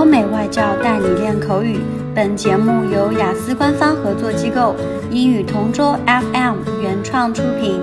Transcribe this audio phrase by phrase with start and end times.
[0.00, 1.80] 欧美外教带你练口语。
[2.14, 4.74] 本节目由雅思官方合作机构
[5.10, 7.80] 英语同桌 FM 原创出品。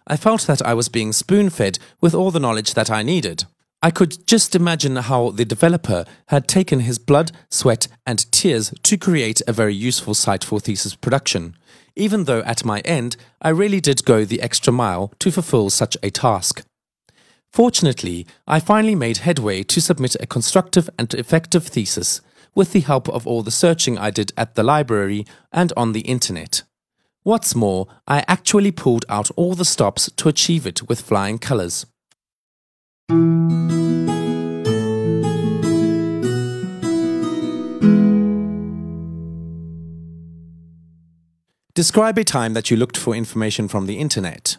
[0.08, 3.44] I felt that I was being spoon fed with all the knowledge that I needed.
[3.80, 8.98] I could just imagine how the developer had taken his blood, sweat, and tears to
[8.98, 11.56] create a very useful site for thesis production,
[11.94, 15.96] even though at my end I really did go the extra mile to fulfill such
[16.02, 16.64] a task.
[17.52, 22.20] Fortunately, I finally made headway to submit a constructive and effective thesis
[22.56, 26.00] with the help of all the searching I did at the library and on the
[26.00, 26.62] internet.
[27.22, 31.86] What's more, I actually pulled out all the stops to achieve it with flying colours.
[41.78, 44.56] Describe a time that you looked for information from the internet.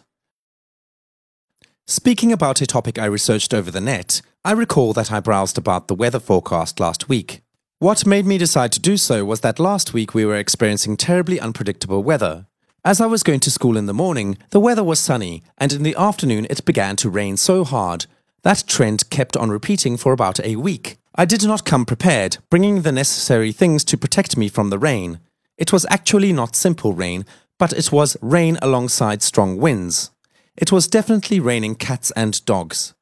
[1.86, 5.88] Speaking about a topic I researched over the net, I recall that I browsed about
[5.88, 7.42] the weather forecast last week.
[7.78, 11.38] What made me decide to do so was that last week we were experiencing terribly
[11.38, 12.46] unpredictable weather.
[12.86, 15.82] As I was going to school in the morning, the weather was sunny, and in
[15.82, 18.06] the afternoon it began to rain so hard.
[18.44, 20.96] That trend kept on repeating for about a week.
[21.14, 25.20] I did not come prepared, bringing the necessary things to protect me from the rain.
[25.60, 27.26] It was actually not simple rain,
[27.58, 30.10] but it was rain alongside strong winds.
[30.56, 32.94] It was definitely raining cats and dogs.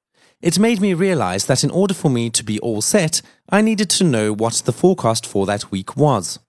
[0.42, 3.88] It made me realize that in order for me to be all set, I needed
[3.91, 6.41] to know what the forecast for that week was.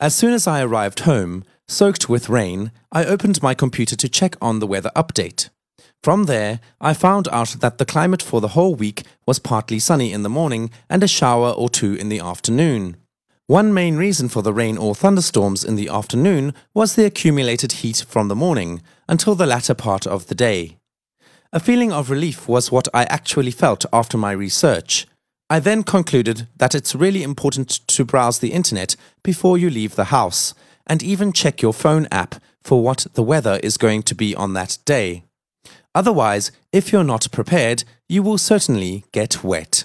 [0.00, 4.36] As soon as I arrived home, soaked with rain, I opened my computer to check
[4.40, 5.50] on the weather update.
[6.02, 10.10] From there, I found out that the climate for the whole week was partly sunny
[10.10, 12.96] in the morning and a shower or two in the afternoon.
[13.52, 18.02] One main reason for the rain or thunderstorms in the afternoon was the accumulated heat
[18.08, 20.78] from the morning until the latter part of the day.
[21.52, 25.06] A feeling of relief was what I actually felt after my research.
[25.50, 30.04] I then concluded that it's really important to browse the internet before you leave the
[30.04, 30.54] house
[30.86, 34.54] and even check your phone app for what the weather is going to be on
[34.54, 35.24] that day.
[35.94, 39.84] Otherwise, if you're not prepared, you will certainly get wet.